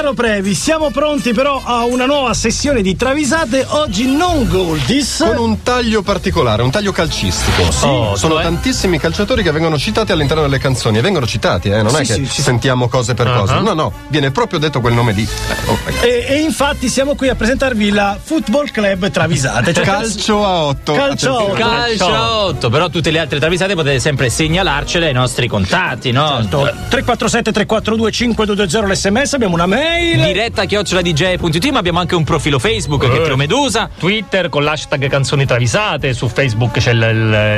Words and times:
Caro 0.00 0.14
Previ, 0.14 0.54
siamo 0.54 0.90
pronti 0.90 1.34
però 1.34 1.60
a 1.62 1.84
una 1.84 2.06
nuova 2.06 2.32
sessione 2.32 2.80
di 2.80 2.96
travisate, 2.96 3.66
oggi 3.68 4.06
non 4.06 4.48
Goldis. 4.48 5.18
Con 5.18 5.36
un 5.36 5.62
taglio 5.62 6.00
particolare, 6.00 6.62
un 6.62 6.70
taglio 6.70 6.90
calcistico. 6.90 7.64
Oh, 7.86 8.16
Sono 8.16 8.36
cioè? 8.36 8.44
tantissimi 8.44 8.98
calciatori 8.98 9.42
che 9.42 9.50
vengono 9.52 9.76
citati 9.76 10.10
all'interno 10.12 10.42
delle 10.42 10.56
canzoni 10.56 10.96
e 10.96 11.00
vengono 11.02 11.26
citati, 11.26 11.68
eh? 11.68 11.82
non 11.82 11.94
è 11.96 12.04
Sì, 12.06 12.14
che 12.14 12.14
sì, 12.14 12.32
sì. 12.32 12.40
sentiamo 12.40 12.88
cose 12.88 13.12
per 13.12 13.30
cose. 13.30 13.52
Uh-huh. 13.52 13.62
No, 13.62 13.74
no, 13.74 13.92
viene 14.08 14.30
proprio 14.30 14.58
detto 14.58 14.80
quel 14.80 14.94
nome 14.94 15.12
di. 15.12 15.20
Eh, 15.20 15.70
oh. 15.70 15.78
E, 16.00 16.24
e 16.30 16.36
infatti 16.36 16.88
siamo 16.88 17.14
qui 17.14 17.28
a 17.28 17.34
presentarvi 17.34 17.90
la 17.90 18.18
Football 18.18 18.70
Club 18.70 19.10
Travisate. 19.10 19.74
Cioè, 19.74 19.84
Calcio 19.84 20.46
a 20.46 20.62
8. 20.62 20.92
Calcio 20.94 21.36
a 21.36 21.42
otto. 21.42 21.52
Calcio 21.52 22.06
a 22.06 22.44
8, 22.44 22.70
però 22.70 22.88
tutte 22.88 23.10
le 23.10 23.18
altre 23.18 23.38
travisate 23.38 23.74
potete 23.74 24.00
sempre 24.00 24.30
segnalarcele 24.30 25.08
ai 25.08 25.12
nostri 25.12 25.46
contatti, 25.46 26.10
no? 26.10 26.38
Certo. 26.40 26.60
347 26.88 27.52
342 27.52 28.10
5220 28.10 28.92
l'SMS, 28.92 29.34
abbiamo 29.34 29.52
una 29.52 29.66
mail. 29.66 29.89
Diretta 30.00 30.64
chioccioladj.it, 30.64 31.68
ma 31.70 31.78
abbiamo 31.78 31.98
anche 31.98 32.14
un 32.14 32.24
profilo 32.24 32.58
Facebook 32.58 33.08
che 33.08 33.16
è 33.18 33.22
Trio 33.22 33.36
Medusa. 33.36 33.88
Twitter 33.98 34.48
con 34.48 34.62
l'hashtag 34.64 35.08
canzoni 35.08 35.44
travisate, 35.46 36.12
su 36.12 36.28
Facebook 36.28 36.78
c'è 36.78 36.92
il, 36.92 36.98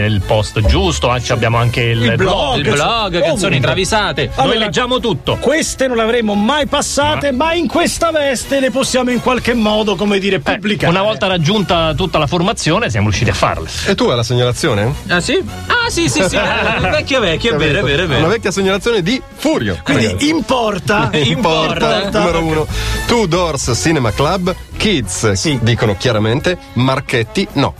il- 0.07 0.13
il 0.13 0.21
post 0.23 0.61
giusto, 0.67 1.11
ah, 1.11 1.21
ci 1.21 1.33
abbiamo 1.33 1.57
anche 1.59 1.83
il, 1.83 2.03
Il 2.03 2.15
blog. 2.17 2.57
Il 2.65 2.73
blog, 2.73 3.21
canzoni 3.23 3.61
travisate. 3.61 4.31
Noi 4.35 4.47
Allora, 4.47 4.59
leggiamo 4.59 4.99
tutto. 5.01 5.37
Queste 5.37 5.87
non 5.87 5.97
le 5.97 6.03
avremmo 6.03 6.35
mai 6.35 6.67
passate, 6.67 7.33
ma 7.33 7.55
in 7.55 7.67
questa 7.67 8.11
veste 8.11 8.61
le 8.61 8.71
possiamo 8.71 9.11
in 9.11 9.21
qualche 9.21 9.55
modo, 9.55 9.95
come 9.97 10.19
dire, 10.19 10.41
pubblicare. 10.41 10.91
Una 10.93 11.03
volta 11.03 11.27
raggiunta 11.27 11.95
tutta 11.95 12.19
la 12.19 12.27
formazione 12.27 12.91
siamo 12.91 13.07
riusciti 13.09 13.31
a 13.31 13.35
farle. 13.35 13.69
E 13.87 13.95
tu 13.95 14.05
hai 14.09 14.17
la 14.17 14.23
segnalazione? 14.23 14.93
Ah 15.09 15.21
sì? 15.21 15.43
Ah 15.85 15.91
sì, 15.91 16.09
sì, 16.09 16.23
sì, 16.29 16.37
vecchio 16.81 17.21
vecchio, 17.21 17.55
è 17.55 17.57
vero, 17.57 17.81
è 17.81 17.83
vero, 17.83 18.03
è 18.03 18.07
Una 18.07 18.15
vero. 18.17 18.29
vecchia 18.29 18.51
segnalazione 18.51 19.03
di 19.03 19.21
Furio. 19.37 19.79
Quindi 19.83 20.07
ragazzi. 20.07 20.29
importa. 20.31 21.11
Importa, 21.13 22.09
numero 22.11 22.45
uno. 22.45 22.67
Two 23.07 23.27
Doors 23.27 23.73
Cinema 23.75 24.13
Club, 24.13 24.55
Kids 24.77 25.33
Sì. 25.33 25.59
dicono 25.61 25.97
chiaramente, 25.97 26.56
Marchetti 26.75 27.47
no. 27.55 27.75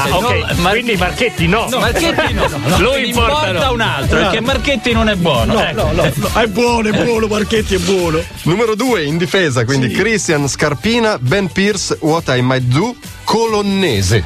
Ah, 0.00 0.16
ok. 0.16 0.22
no, 0.22 0.62
Mar- 0.62 0.72
Quindi 0.72 0.96
Marchetti 0.96 1.46
no. 1.48 1.66
Marchetti 1.70 2.32
no, 2.34 2.46
no, 2.66 2.78
Lo 2.78 2.94
ne 2.94 3.00
importa 3.06 3.48
importa 3.48 3.66
no. 3.66 3.72
un 3.72 3.80
altro, 3.80 4.18
perché 4.18 4.40
Marchetti 4.40 4.92
non 4.92 5.08
è 5.08 5.16
buono. 5.16 5.54
No, 5.54 5.60
Ecco. 5.64 5.82
no, 5.82 5.92
no, 5.92 6.12
no, 6.14 6.40
è 6.40 6.46
buono, 6.46 6.88
è 6.88 7.04
buono, 7.04 7.26
Marchetti 7.26 7.74
è 7.74 7.78
buono. 7.78 8.20
Numero 8.42 8.74
due 8.74 9.04
in 9.04 9.16
difesa, 9.18 9.64
quindi 9.64 9.88
Christian 9.90 10.48
Scarpina, 10.48 11.18
Ben 11.18 11.50
Pierce, 11.50 11.96
What 12.00 12.28
I 12.28 12.40
Might 12.42 12.64
Do, 12.64 12.94
Colonnese. 13.24 14.24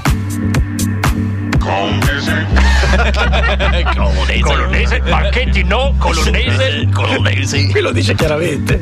Colonnese, 4.43 5.01
Marchetti 5.09 5.63
no, 5.65 5.95
Colonnese, 5.99 6.89
Colonnese, 6.93 7.69
Qui 7.69 7.81
lo 7.81 7.93
dice 7.93 8.15
chiaramente. 8.15 8.81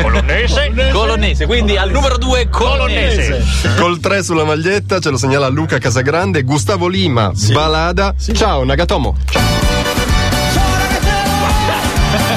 Colonnese, 0.00 0.90
Colonnese, 0.92 1.46
quindi 1.46 1.76
al 1.76 1.90
numero 1.90 2.16
2 2.18 2.48
Colonnese. 2.48 3.44
Col 3.78 3.98
3 3.98 4.22
sulla 4.22 4.44
maglietta 4.44 5.00
ce 5.00 5.10
lo 5.10 5.16
segnala 5.16 5.48
Luca 5.48 5.78
Casagrande, 5.78 6.42
Gustavo 6.42 6.86
Lima, 6.86 7.32
Balada. 7.52 8.14
Ciao 8.32 8.64
Nagatomo. 8.64 9.16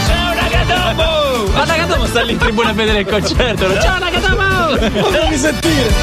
Ciao 0.08 0.34
Nagatomo! 0.34 1.52
Ma 1.54 1.66
Nagatomo 1.66 2.06
sta 2.08 2.22
lì 2.24 2.32
in 2.32 2.38
tribuna 2.40 2.70
a 2.70 2.74
vedere 2.74 3.00
il 3.02 3.06
concerto. 3.06 3.80
Ciao 3.80 4.00
Nagatomo! 4.00 4.78
Fammi 5.12 5.38
sentire. 5.38 5.94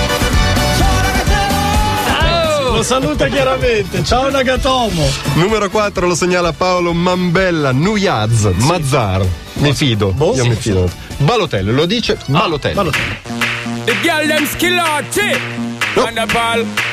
Lo 2.73 2.83
saluta 2.85 3.27
chiaramente. 3.27 4.05
Ciao 4.05 4.31
Nagatomo. 4.31 5.03
Numero 5.35 5.69
4 5.69 6.07
lo 6.07 6.15
segnala 6.15 6.53
Paolo 6.53 6.93
Mambella, 6.93 7.73
Nuyaz, 7.73 8.45
Mazzar. 8.59 9.27
Mi 9.57 9.75
fido, 9.75 10.13
Boh, 10.13 10.35
io 10.35 10.43
sì, 10.43 10.49
mi 10.49 10.55
sì. 10.55 10.61
fido. 10.61 10.91
Balotelli, 11.19 11.73
lo 11.73 11.87
dice 11.87 12.19
Balotelli. 12.27 12.75
Balotelli. 12.75 13.19
The 13.85 13.95
girl 14.03 14.27
them 14.27 14.47
skillati. 14.47 15.39
On 15.95 16.15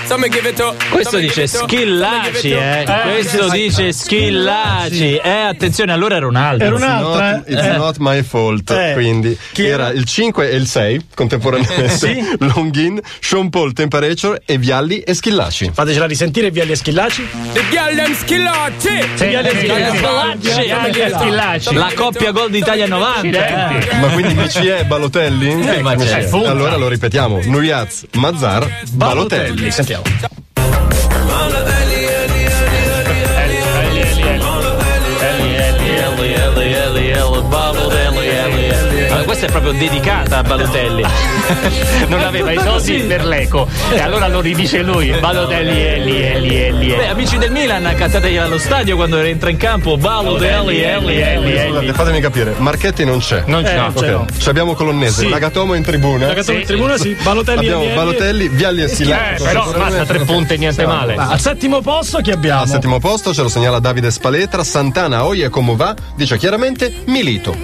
Questo 0.06 1.10
so 1.12 1.16
me 1.18 1.22
dice 1.22 1.48
Schillaci, 1.48 2.52
eh. 2.52 2.86
Questo 3.04 3.50
dice 3.50 3.92
Schillaci. 3.94 5.16
Eh, 5.16 5.30
attenzione, 5.30 5.92
allora 5.94 6.18
era 6.18 6.28
un 6.28 6.36
altro. 6.36 6.66
Era 6.66 6.76
un 6.76 6.82
It's 6.82 6.92
altro, 6.92 7.10
not, 7.10 7.48
eh? 7.48 7.52
it's 7.54 7.64
Eh. 7.66 7.78
not 7.78 7.96
my 8.00 8.22
fault. 8.24 8.70
Eh. 8.72 8.92
Quindi 8.94 9.38
Chi 9.54 9.66
era? 9.66 9.90
il 9.92 10.04
5 10.06 10.50
e 10.52 10.56
il 10.56 10.68
6 10.68 11.06
contemporaneamente. 11.16 12.36
Longin, 12.54 13.00
Sean 13.22 13.50
Paul 13.50 13.72
Temperature 13.74 14.42
e 14.46 14.58
Vialli 14.58 15.00
e 15.00 15.14
Schillaci. 15.14 15.72
Fatecela 15.74 16.06
risentire 16.06 16.52
via 16.52 16.66
gli 16.66 16.76
schillaci. 16.76 17.26
The 17.54 17.64
girl 17.70 17.96
them 17.96 18.14
skillati. 18.14 18.90
Sì, 19.16 19.26
Viale 19.28 19.50
sì, 19.52 19.58
Schillaci. 19.58 20.52
sì, 20.52 20.72
anche 20.72 21.12
Schillaci. 21.16 21.74
La 21.76 21.92
coppia 21.96 22.32
gol 22.32 22.50
d'Italia 22.52 22.88
90. 22.88 23.48
eh. 23.48 23.96
Ma 24.00 24.08
quindi 24.08 24.34
BCE 24.34 24.84
Balotelli? 24.86 25.66
Eh, 25.68 25.82
ma 25.82 25.96
c'è. 25.96 26.28
Allora 26.46 26.76
lo 26.76 26.88
ripetiamo. 26.90 27.40
Nuyaz, 27.46 28.06
Mazzar, 28.14 28.68
Balotelli. 28.92 29.72
Sentiamo. 29.94 31.83
Ma 39.16 39.24
questa 39.24 39.46
è 39.48 39.50
proprio 39.52 39.72
dedicata 39.74 40.38
a 40.40 40.44
Balotelli. 40.44 41.04
Non 42.08 42.22
aveva 42.22 42.52
i 42.52 42.60
soldi 42.60 43.02
per 43.08 43.26
l'eco. 43.26 43.68
E 43.92 44.00
allora 44.00 44.28
lo 44.28 44.40
ridice 44.42 44.82
lui. 44.82 45.12
Balotelli, 45.20 45.82
Eli, 45.82 46.22
Eli, 46.22 46.56
Eli. 46.62 46.88
Beh, 46.96 47.08
amici 47.08 47.38
del 47.38 47.52
Milan, 47.52 47.92
cantategli 47.96 48.38
allo 48.38 48.58
stadio 48.58 48.96
quando 48.96 49.20
rientra 49.22 49.50
in 49.50 49.58
campo. 49.58 49.98
Balotelli, 49.98 50.80
Eli, 50.82 51.20
Eli, 51.22 51.52
Scusate, 51.52 51.78
Eli. 51.86 51.94
fatemi 51.94 52.20
capire, 52.22 52.54
Marchetti 52.58 53.06
non 53.06 53.20
c'è. 53.20 53.44
Non 53.46 53.64
c'è. 53.64 53.74
Eh, 53.74 53.78
no. 53.78 53.86
Ok, 53.88 53.94
c'è 54.00 54.12
no. 54.12 54.26
Ci 54.38 54.50
abbiamo 54.50 54.74
Colonnese, 54.74 55.22
Sì. 55.22 55.30
Nagatomo 55.30 55.74
in 55.76 55.84
tribuna. 55.84 56.28
Nagatomo 56.28 56.58
in 56.60 56.66
tribuna, 56.66 56.98
sì. 56.98 57.16
Balotelli 57.22 57.58
Abbiamo 57.60 57.82
e 57.82 57.86
Viali. 57.86 57.96
Balotelli, 58.00 58.48
Vialli 58.50 58.82
e 58.82 58.84
Eh, 58.86 58.88
Schillaci. 58.90 59.44
però 59.44 59.72
basta 59.72 60.06
tre 60.06 60.20
punti 60.20 60.54
e 60.54 60.58
niente 60.58 60.86
male. 60.86 61.16
Al 61.16 61.40
settimo 61.40 61.82
posto 61.82 62.20
chi 62.20 62.32
abbiamo? 62.32 62.62
Al 62.62 62.68
settimo 62.68 63.00
posto 63.00 63.34
ce 63.34 63.42
lo 63.42 63.50
segnala 63.50 63.80
Davide 63.80 64.12
Spaletra, 64.12 64.64
Santana 64.64 65.26
Oie 65.26 65.50
come 65.50 65.76
va, 65.76 65.96
dice 66.16 66.38
chiaramente 66.38 66.94
Milito. 67.06 67.56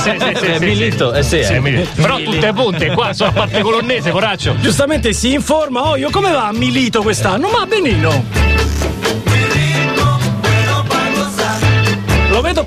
Sì, 0.00 0.10
sì, 0.18 0.34
sì, 0.34 0.46
Eh, 0.46 0.58
sì, 0.58 0.64
Milito, 0.64 1.12
eh 1.12 1.22
sì, 1.22 1.44
sì. 1.44 1.52
eh. 1.52 1.60
Milito. 1.60 1.88
Però 2.00 2.18
tutte 2.18 2.52
punte 2.52 2.90
qua, 2.92 3.12
sono 3.12 3.30
a 3.30 3.32
parte 3.32 3.60
colonnese, 3.60 4.10
coraccio. 4.10 4.56
Giustamente 4.60 5.12
si 5.12 5.32
informa, 5.32 5.88
oh 5.90 5.96
io 5.96 6.10
come 6.10 6.30
va 6.32 6.48
a 6.48 6.52
Milito 6.52 7.02
quest'anno? 7.02 7.48
Ma 7.48 7.66
benino. 7.66 8.24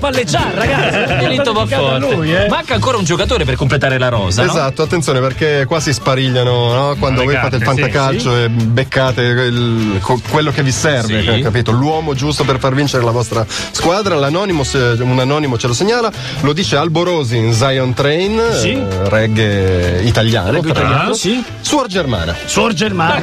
Palleggiare, 0.04 0.54
ragazzi. 0.54 1.24
Milito 1.24 1.52
va 1.52 1.60
Dedicato 1.64 1.86
a 1.86 2.00
forte. 2.00 2.14
Lui, 2.14 2.34
eh. 2.34 2.46
Manca 2.48 2.74
ancora 2.74 2.98
un 2.98 3.04
giocatore 3.04 3.44
per 3.44 3.56
completare 3.56 3.98
la 3.98 4.08
rosa. 4.08 4.44
no? 4.44 4.50
Esatto, 4.50 4.82
attenzione 4.82 5.20
perché 5.20 5.64
qua 5.66 5.80
si 5.80 5.92
sparigliano 5.94 6.72
no? 6.72 6.96
quando 6.98 7.20
Le 7.20 7.24
voi 7.26 7.34
carte, 7.34 7.50
fate 7.50 7.56
il 7.56 7.60
sì, 7.62 7.66
fantacalcio 7.82 8.36
e 8.44 8.48
beccate 8.50 9.22
il- 9.22 10.00
quello 10.30 10.50
che 10.50 10.62
vi 10.62 10.72
serve, 10.72 11.22
Sì. 11.36 11.40
capito? 11.40 11.70
L'uomo 11.72 12.14
giusto 12.14 12.44
per 12.44 12.58
far 12.58 12.74
vincere 12.74 13.02
la 13.02 13.10
vostra 13.12 13.46
squadra. 13.48 14.14
L'anonimo, 14.16 14.62
un 15.00 15.18
anonimo 15.18 15.56
ce 15.56 15.66
lo 15.68 15.72
segnala, 15.74 16.10
lo 16.40 16.52
dice 16.52 16.76
Alborosi 16.76 17.36
in 17.36 17.52
Zion 17.54 17.94
Train, 17.94 18.40
Sì. 18.52 18.72
eh, 18.72 19.08
reggae 19.08 20.02
italiano. 20.02 20.50
Reggae 20.50 20.70
italiano, 20.70 21.14
sì. 21.14 21.42
Suor 21.60 21.86
Germana. 21.86 22.34
Suor 22.44 22.72
Germano. 22.74 23.14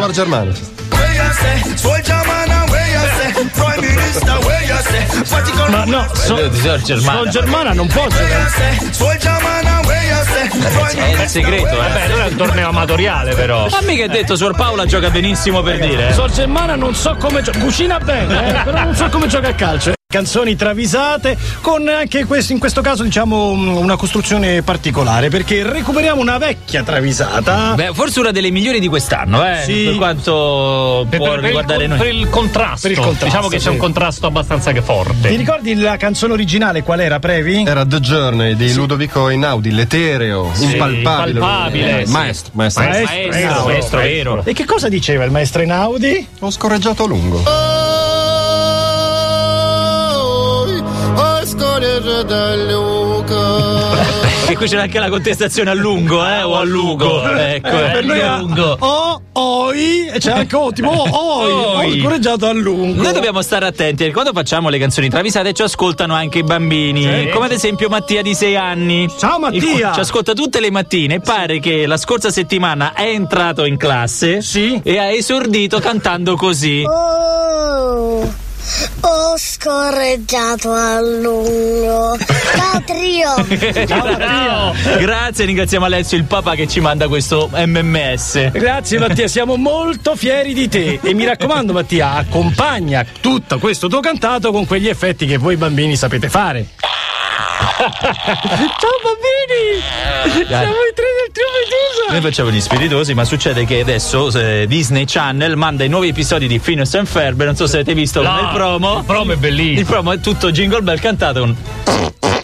Suor 1.75 2.02
Germana. 2.02 2.60
Ma 5.69 5.84
no, 5.85 6.07
so, 6.13 6.38
Eh, 6.38 6.52
Suor 6.53 6.81
Germana. 6.81 7.19
Suor 7.19 7.29
Germana 7.29 7.74
non 7.74 7.88
può 7.88 8.07
giocare. 8.07 8.50
È 11.18 11.24
il 11.24 11.29
segreto, 11.29 11.68
eh. 11.68 11.78
Vabbè, 11.78 12.07
non 12.07 12.22
è 12.22 12.25
un 12.28 12.35
torneo 12.35 12.69
amatoriale, 12.69 13.34
però. 13.35 13.68
Ma 13.69 13.79
mica 13.84 14.03
è 14.03 14.07
detto, 14.07 14.35
Suor 14.35 14.56
Paola 14.56 14.85
gioca 14.85 15.09
benissimo 15.09 15.62
per 15.62 15.79
dire. 15.79 16.09
eh. 16.09 16.13
Suor 16.13 16.31
Germana 16.31 16.75
non 16.75 16.94
so 16.96 17.16
come 17.19 17.41
gioca. 17.41 17.59
Cucina 17.59 18.00
bene, 18.00 18.49
eh, 18.49 18.64
però 18.64 18.84
non 18.84 18.96
so 18.96 19.08
come 19.09 19.28
gioca 19.28 19.47
a 19.49 19.53
calcio. 19.53 19.93
Canzoni 20.11 20.58
travisate 20.58 21.37
con 21.61 21.87
anche 21.87 22.25
questo, 22.25 22.52
in 22.52 22.59
questo 22.59 22.81
caso 22.81 23.02
diciamo 23.03 23.55
mm, 23.55 23.78
una 23.78 23.96
costruzione 23.96 24.61
particolare 24.61 25.29
perché 25.29 25.63
recuperiamo 25.63 26.19
una 26.19 26.37
vecchia 26.37 26.84
travisata. 26.84 27.73
Beh, 27.75 27.91
forse 27.93 28.19
una 28.19 28.31
delle 28.31 28.52
migliori 28.52 28.81
di 28.81 28.87
quest'anno, 28.90 29.41
eh. 29.47 29.61
Sì. 29.63 29.84
Per 29.85 29.96
quanto 29.96 31.05
Per, 31.09 31.17
può 31.17 31.29
per 31.29 31.37
il, 31.40 31.46
riguardare 31.46 31.79
con- 31.87 31.90
noi. 31.90 31.97
per 31.97 32.08
il 32.13 32.29
contrasto. 32.29 32.81
Per 32.87 32.91
il 32.91 32.97
contrasto, 32.97 33.25
Diciamo 33.25 33.47
che 33.47 33.55
c'è 33.55 33.61
sì. 33.63 33.67
un 33.69 33.78
contrasto 33.78 34.28
abbastanza 34.28 34.72
che 34.73 34.81
forte. 34.81 35.29
Ti 35.29 35.35
ricordi 35.35 35.75
la 35.75 35.96
canzone 35.96 36.34
originale 36.34 36.84
qual 36.84 36.99
era, 36.99 37.19
Previ? 37.19 37.64
Era 37.66 37.85
The 37.85 37.99
Journey 38.02 38.55
di 38.57 38.73
Ludovico 38.73 39.29
Einaudi, 39.29 39.72
l'etereo, 39.72 40.52
impalpabile. 40.59 41.40
impalpabile, 41.40 42.05
sì. 42.05 42.11
Maestro, 42.11 42.52
maestro. 42.55 42.84
Maestro, 42.84 43.16
Maestro, 43.31 43.64
maestro, 43.66 43.99
vero. 43.99 44.41
E 44.46 44.53
che 44.53 44.66
cosa 44.66 44.90
diceva 44.90 45.23
il 45.23 45.31
maestro 45.31 45.61
Einaudi? 45.61 46.28
Ho 46.40 46.52
scorreggiato 46.52 47.05
a 47.05 47.07
lungo. 47.07 47.37
Oi, 47.46 47.80
scorreggia 51.72 52.23
da 52.23 52.56
Luca. 52.56 53.35
Che 54.46 54.56
qui 54.58 54.68
c'è 54.68 54.78
anche 54.78 55.00
la 55.00 55.09
contestazione 55.09 55.70
a 55.70 55.73
lungo, 55.73 56.26
eh? 56.28 56.41
O 56.44 56.58
a 56.58 56.64
lungo. 56.64 57.23
Ecco, 57.23 57.70
Per 57.70 57.97
eh. 57.97 58.02
noi 58.02 58.20
a 58.22 58.38
lungo. 58.40 58.76
O, 58.79 59.22
oi, 59.32 60.08
e 60.08 60.20
c'è 60.20 60.32
anche 60.32 60.56
O, 60.56 60.72
tipo 60.73 60.90
O, 60.90 61.40
oi, 61.40 61.52
Oi. 61.52 62.00
ho 62.00 62.03
scorreggiato 62.03 62.46
a 62.47 62.52
lungo. 62.52 63.02
Noi 63.02 63.14
dobbiamo 63.14 63.41
stare 63.41 63.66
attenti 63.66 63.97
perché 64.03 64.12
quando 64.12 64.34
facciamo 64.34 64.68
le 64.70 64.78
canzoni 64.79 65.08
travisate 65.09 65.53
ci 65.53 65.62
ascoltano 65.62 66.14
anche 66.14 66.40
i 66.40 66.44
bambini, 66.44 67.29
come 67.29 67.46
ad 67.46 67.52
esempio 67.52 67.88
Mattia 67.88 68.22
di 68.22 68.34
6 68.34 68.56
anni. 68.58 69.08
Ciao, 69.17 69.40
Mattia. 69.40 69.94
Ci 69.94 70.00
ascolta 70.02 70.34
tutte 70.34 70.59
le 70.59 70.72
mattine 70.72 71.16
e 71.16 71.20
pare 71.22 71.59
che 71.59 71.85
la 71.85 71.97
scorsa 71.97 72.29
settimana 72.32 72.94
è 72.94 73.08
entrato 73.08 73.64
in 73.66 73.78
classe 73.78 74.41
Sì. 74.41 74.79
e 74.84 74.97
ha 74.97 75.09
esordito 75.09 75.79
cantando 75.79 76.35
così. 76.35 76.84
Oh, 76.85 78.50
ho 79.02 79.35
scorreggiato 79.37 80.72
a 80.72 81.02
lungo. 81.02 82.17
Ciao 82.17 82.84
trio. 82.85 83.85
Ciao. 83.87 84.73
Grazie, 84.97 85.46
ringraziamo 85.46 85.85
Alessio 85.85 86.17
il 86.17 86.25
papà 86.25 86.55
che 86.55 86.67
ci 86.67 86.79
manda 86.79 87.08
questo 87.08 87.49
MMS. 87.53 88.52
Grazie 88.52 88.99
Mattia, 88.99 89.28
siamo 89.28 89.55
molto 89.55 90.16
fieri 90.16 90.53
di 90.53 90.67
te 90.67 90.99
e 91.02 91.13
mi 91.13 91.25
raccomando 91.25 91.73
Mattia, 91.73 92.13
accompagna 92.13 93.05
tutto 93.19 93.59
questo 93.59 93.87
tuo 93.87 93.99
cantato 93.99 94.52
con 94.52 94.66
quegli 94.66 94.87
effetti 94.87 95.25
che 95.25 95.37
voi 95.37 95.57
bambini 95.57 95.96
sapete 95.96 96.29
fare. 96.29 96.67
Ciao 97.81 98.97
bambini! 99.03 99.81
Siamo 100.45 100.72
i 100.72 100.93
tre 100.93 101.05
del 101.17 101.31
trio 101.31 101.47
Medusa! 101.57 102.11
Noi 102.11 102.22
facciamo 102.22 102.51
gli 102.51 102.61
spiritosi, 102.61 103.16
ma 103.16 103.23
succede 103.25 103.66
che 103.66 103.79
adesso 103.79 104.29
eh, 104.37 104.66
Disney 104.67 105.05
Channel 105.05 105.55
manda 105.55 105.83
i 105.83 105.87
nuovi 105.89 106.09
episodi 106.09 106.47
di 106.47 106.59
Phineas 106.59 106.93
and 106.93 107.07
Ferb. 107.07 107.41
Non 107.43 107.55
so 107.55 107.66
se 107.66 107.78
avete 107.78 107.95
visto 107.95 108.22
No, 108.22 108.39
il 108.39 108.49
promo. 108.53 108.99
il 108.99 109.05
promo 109.05 109.31
è 109.31 109.35
bellissimo. 109.35 109.79
Il 109.79 109.85
promo 109.85 110.11
è 110.11 110.19
tutto 110.19 110.51
Jingle 110.51 110.81
Bell 110.81 110.99
cantato 110.99 111.39
con. 111.39 111.57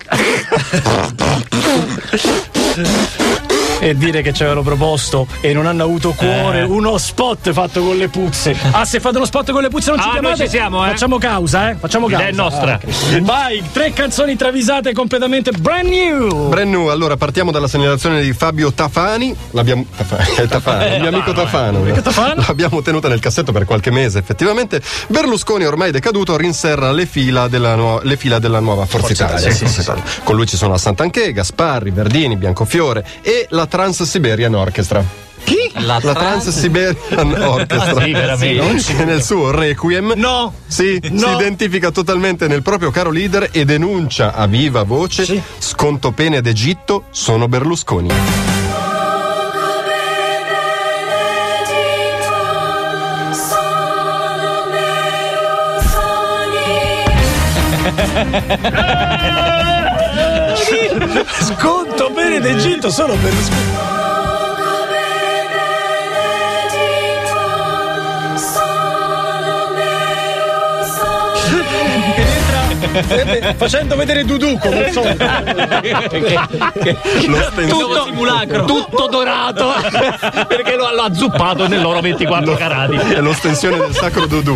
E 3.80 3.96
dire 3.96 4.24
che 4.24 4.34
ci 4.34 4.42
avevano 4.42 4.64
proposto 4.64 5.28
e 5.40 5.54
non 5.54 5.68
hanno 5.68 5.84
avuto 5.84 6.12
cuore 6.14 6.62
Eh. 6.62 6.64
uno 6.64 6.98
spot 6.98 7.52
fatto 7.54 7.82
con 7.84 7.96
le 7.96 8.08
puzze. 8.08 8.56
Ah, 8.72 8.86
se 8.86 9.00
fate 9.00 9.18
uno 9.18 9.26
spot 9.26 9.52
con 9.52 9.62
le 9.62 9.70
puzze 9.70 9.92
non 9.92 10.00
ci 10.00 10.06
Ah, 10.08 10.12
noi 10.14 10.20
chiamate? 10.22 10.44
ci 10.46 10.50
siamo, 10.50 10.84
eh. 10.86 10.90
Facciamo 10.90 11.18
causa, 11.20 11.70
eh? 11.70 11.76
Facciamo 11.76 12.08
causa. 12.08 12.26
è 12.26 12.32
nostra. 12.32 12.74
Ah. 12.74 13.20
Vai, 13.22 13.62
tre 13.72 13.94
canzoni 13.94 14.36
travisate 14.36 14.94
completamente 14.94 15.52
brand 15.52 15.88
new. 15.88 16.48
Brand 16.50 16.70
new, 16.72 16.88
allora 16.88 17.18
partiamo 17.18 17.52
dalla 17.52 17.68
segnalazione 17.68 18.22
di 18.22 18.34
Fabio 18.34 18.74
Tafani. 18.74 19.36
L'abbiamo. 19.52 19.86
Tafani, 19.96 20.24
è 20.38 20.48
Tafani, 20.48 20.96
il 20.96 21.00
mio 21.02 21.10
amico 21.10 21.32
Tafano. 21.34 21.84
Tafano. 22.02 22.44
L'abbiamo 22.48 22.82
tenuta 22.82 23.08
nel 23.08 23.20
cassetto 23.20 23.52
per 23.52 23.66
qualche 23.66 23.92
mese, 23.92 24.18
effettivamente. 24.18 24.82
Berlusconi, 25.08 25.66
ormai 25.66 25.92
decaduto, 25.92 26.36
rinserra 26.36 26.92
le 26.92 27.06
fila 27.06 27.48
della, 27.48 27.76
nuova- 27.76 28.02
le 28.04 28.18
fila 28.18 28.40
della 28.40 28.60
nuova 28.60 28.86
Forza, 28.88 29.12
Italia. 29.12 29.52
Forza 29.52 29.82
Italia. 29.82 30.04
Con 30.24 30.36
lui 30.36 30.48
ci 30.48 30.58
sono 30.58 30.72
la 30.72 30.78
Sant'Anché, 30.80 31.32
Gasparri, 31.32 31.92
Verdini, 31.92 32.38
Biancofiore 32.38 33.06
e 33.22 33.46
la 33.52 33.66
Trans 33.68 34.04
Siberian 34.04 34.54
Orchestra. 34.56 35.04
La, 35.76 36.00
La 36.02 36.14
Trans 36.14 36.50
Siberian 36.50 37.32
Orchestra. 37.42 38.02
Sì, 38.04 38.12
veramente? 38.12 39.06
Nel 39.06 39.22
suo 39.24 39.52
Requiem 39.52 40.14
No. 40.16 40.54
sì, 40.66 41.00
No. 41.12 41.28
si 41.28 41.34
identifica 41.36 41.92
totalmente 41.92 42.48
nel 42.48 42.62
proprio 42.64 42.90
caro 42.92 43.12
leader 43.12 43.50
e 43.52 43.64
denuncia 43.64 44.34
a 44.34 44.46
viva 44.48 44.84
voce 44.84 45.24
Sì. 45.24 45.42
sconto 45.60 46.12
pene 46.12 46.42
d'Egitto 46.42 47.06
sono 47.12 47.48
Berlusconi. 47.48 48.10
Sconto 61.58 62.10
bene 62.10 62.40
d'Egitto 62.42 62.90
solo 62.90 63.16
per 63.16 63.97
facendo 73.56 73.96
vedere 73.96 74.24
Dudu 74.24 74.58
come 74.58 74.92
solito. 74.92 75.26
tutto 77.68 78.04
simulacro. 78.06 78.66
Tutto 78.66 79.08
dorato 79.10 79.74
perché 80.48 80.76
lo 80.76 80.88
hanno 80.88 81.02
azzuppato 81.02 81.68
nel 81.68 81.82
loro 81.82 82.00
24 82.02 82.56
carati. 82.56 82.96
È 82.96 83.20
l'ostensione 83.20 83.78
del 83.78 83.94
sacro 83.94 84.26
Dudu. 84.26 84.56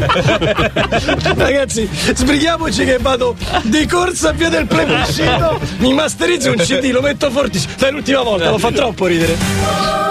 Ragazzi, 1.35 1.89
sbrighiamoci 1.91 2.85
che 2.85 2.97
vado 2.99 3.35
di 3.63 3.85
corsa 3.87 4.31
via 4.31 4.49
del 4.49 4.67
plebiscito. 4.67 5.59
Mi 5.77 5.93
masterizzo 5.93 6.51
un 6.51 6.57
CD, 6.57 6.91
lo 6.91 7.01
metto 7.01 7.29
fortissimo. 7.29 7.73
Dai, 7.77 7.91
l'ultima 7.91 8.21
volta, 8.21 8.49
lo 8.49 8.57
fa 8.57 8.71
troppo 8.71 9.05
ridere. 9.05 10.10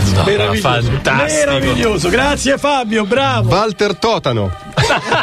Ragazzi, 0.00 0.30
meraviglioso. 0.30 0.90
fantastico. 0.90 1.50
Meraviglioso, 1.50 2.08
grazie 2.08 2.58
Fabio, 2.58 3.04
bravo. 3.04 3.48
Walter 3.50 3.96
Totano, 3.96 4.50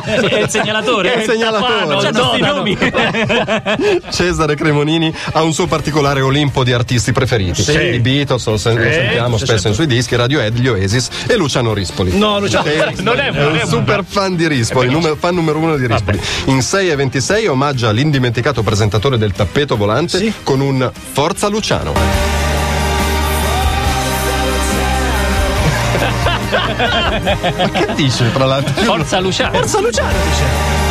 È 0.03 0.39
il 0.41 0.50
segnalatore. 0.50 1.13
È 1.13 1.18
il 1.19 1.29
segnalatore. 1.29 2.12
Nomi. 2.41 2.77
Cesare 4.12 4.56
Cremonini 4.56 5.13
ha 5.33 5.41
un 5.41 5.53
suo 5.53 5.68
particolare 5.68 6.21
Olimpo 6.21 6.63
di 6.63 6.74
artisti 6.74 7.12
preferiti. 7.12 7.62
I 7.71 8.00
Beatles, 8.00 8.45
lo, 8.47 8.57
sen- 8.57 8.75
lo 8.81 8.91
sentiamo 8.91 9.38
spesso 9.38 9.68
nei 9.68 9.74
suoi 9.75 9.88
dischi, 9.88 10.15
Radiohead, 10.15 10.56
gli 10.57 10.68
Oasis 10.68 11.09
e 11.27 11.35
Luciano 11.35 11.74
Rispoli. 11.74 12.18
No, 12.18 12.39
Luciano. 12.39 12.65
Non 13.07 13.19
è, 13.19 13.27
È 13.31 13.31
non 13.31 13.51
un 13.53 13.57
è 13.57 13.65
super 13.65 14.03
fan 14.07 14.35
di 14.35 14.47
Rispoli, 14.47 14.89
numer- 14.89 15.18
fan 15.18 15.33
numero 15.35 15.59
uno 15.59 15.75
di 15.77 15.88
Rispoli. 15.88 16.19
In 16.45 16.62
6 16.62 16.89
e 16.89 16.95
26 16.95 17.47
omaggia 17.47 17.91
l'indimenticato 17.91 18.63
presentatore 18.63 19.18
del 19.18 19.31
tappeto 19.31 19.75
volante 19.77 20.18
Sì. 20.18 20.33
con 20.44 20.59
un 20.59 20.89
Forza 21.12 21.47
Luciano. 21.47 22.37
Ma 26.77 27.69
che 27.69 27.94
dice 27.95 28.31
tra 28.31 28.45
l'altro? 28.45 28.74
Forza 28.83 29.19
Luciano. 29.19 29.57
Forza 29.57 29.79
Luciano 29.79 30.12
dice. 30.12 30.87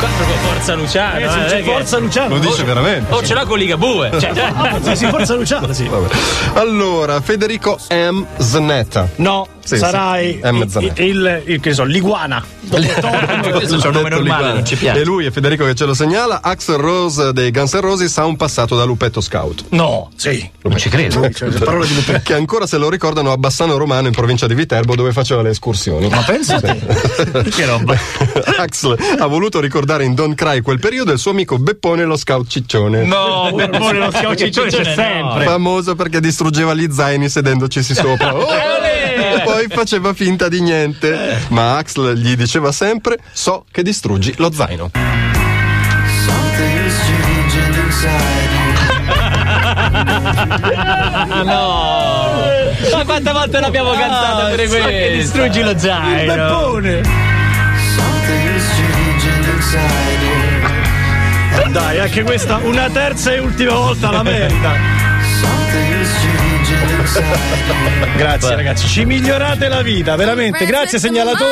Eh, 0.00 0.06
qua 0.06 0.08
proprio 0.16 0.36
Forza 0.38 0.74
Luciano. 0.74 1.12
Ragazzi, 1.14 1.38
eh, 1.38 1.44
c'è 1.48 1.58
è 1.58 1.62
Forza 1.62 1.98
Luciano. 1.98 2.34
Lo 2.34 2.40
dice 2.40 2.64
veramente. 2.64 3.12
Oh, 3.14 3.22
ce 3.22 3.34
l'ha 3.34 3.44
con 3.44 3.58
Ligabue. 3.58 4.10
Cioè, 4.20 4.32
cioè, 4.34 4.52
Sì, 4.82 4.96
sì, 4.96 5.06
Forza 5.06 5.34
Luciano, 5.34 5.72
sì. 5.72 5.86
Vabbè. 5.88 6.08
Allora, 6.54 7.20
Federico 7.20 7.78
M. 7.90 8.24
Znetta. 8.38 9.08
No, 9.16 9.46
Sì, 9.62 9.76
sarai 9.76 10.40
sì. 10.42 10.50
M. 10.50 10.62
il, 10.62 10.92
il, 10.96 11.42
il- 11.46 11.60
che 11.60 11.74
so, 11.74 11.84
l'iguana. 11.84 12.42
questo 12.70 13.76
c'è 13.78 13.86
un 13.88 13.92
nome 13.94 14.08
normale, 14.08 14.52
non 14.52 14.64
ci 14.64 14.76
piace. 14.76 15.00
E 15.00 15.04
lui 15.04 15.26
è 15.26 15.30
Federico 15.30 15.64
che 15.64 15.74
ce 15.74 15.84
lo 15.84 15.94
segnala. 15.94 16.40
Axel 16.42 16.76
Rose 16.76 17.32
dei 17.32 17.50
Guns 17.50 17.72
N' 17.74 17.80
Roses 17.80 18.16
ha 18.18 18.24
un 18.24 18.36
passato 18.36 18.76
da 18.76 18.84
lupetto 18.84 19.20
scout. 19.20 19.64
No, 19.70 20.10
sì. 20.16 20.48
Non 20.62 20.76
ci 20.78 20.88
credo. 20.88 21.28
parole 21.64 21.86
di 21.86 21.94
lupetto. 21.94 22.20
Che 22.22 22.34
ancora 22.34 22.66
se 22.66 22.78
lo 22.78 22.88
ricordano 22.88 23.32
a 23.32 23.36
Bassano 23.36 23.76
Romano 23.76 24.06
in 24.06 24.12
provincia 24.12 24.46
di 24.46 24.54
Viterbo 24.54 24.94
dove 24.94 25.12
faceva 25.12 25.42
le 25.42 25.50
escursioni. 25.50 26.08
Ma 26.08 26.22
pensa 26.22 26.60
te. 26.60 26.78
che 27.50 27.64
roba. 27.66 27.96
Axel 28.58 28.96
ha 29.18 29.26
voluto 29.26 29.60
ricordare 29.60 29.88
in 29.98 30.14
Don't 30.14 30.36
Cry 30.36 30.60
quel 30.60 30.78
periodo 30.78 31.12
il 31.12 31.18
suo 31.18 31.32
amico 31.32 31.58
Beppone 31.58 32.04
lo 32.04 32.16
scout 32.16 32.46
ciccione. 32.46 33.04
No, 33.04 33.50
Beppone 33.52 33.98
lo 33.98 34.10
schiauciccione 34.10 34.70
c'è 34.70 34.84
no. 34.84 34.94
sempre. 34.94 35.44
Famoso 35.44 35.96
perché 35.96 36.20
distruggeva 36.20 36.74
gli 36.74 36.88
zaini 36.90 37.28
sedendocisi 37.28 37.94
sopra. 37.94 38.34
Oh! 38.40 38.46
E 39.20 39.42
poi 39.44 39.66
faceva 39.68 40.14
finta 40.14 40.48
di 40.48 40.60
niente. 40.60 41.40
Ma 41.48 41.76
Axel 41.76 42.14
gli 42.14 42.36
diceva 42.36 42.72
sempre: 42.72 43.18
So 43.32 43.64
che 43.70 43.82
distruggi 43.82 44.34
lo 44.38 44.50
zaino. 44.52 44.90
no. 51.44 52.48
Ma 52.92 53.04
quante 53.04 53.32
volte 53.32 53.60
l'abbiamo 53.60 53.92
cantata 53.92 54.50
pure 54.50 54.68
so 54.68 54.86
che 54.86 55.10
distruggi 55.12 55.62
lo 55.62 55.78
zaino. 55.78 56.34
Beppone. 56.34 57.02
Dai, 61.70 61.98
anche 61.98 62.22
questa 62.22 62.56
una 62.62 62.88
terza 62.90 63.32
e 63.32 63.38
ultima 63.38 63.74
volta 63.74 64.10
la 64.10 64.22
merita. 64.22 64.72
Grazie 68.16 68.54
ragazzi, 68.54 68.86
ci 68.86 69.04
migliorate 69.04 69.68
la 69.68 69.82
vita, 69.82 70.16
veramente. 70.16 70.64
Grazie 70.66 70.98
segnalatore. 70.98 71.48